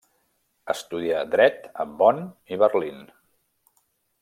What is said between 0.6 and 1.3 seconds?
Estudià